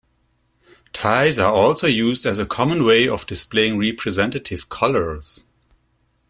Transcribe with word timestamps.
Ties 0.93 1.37
are 1.37 1.53
also 1.53 1.85
used 1.85 2.25
as 2.25 2.39
a 2.39 2.45
common 2.47 2.83
way 2.83 3.07
of 3.07 3.27
displaying 3.27 3.77
representative 3.77 4.67
"colours". 4.67 5.45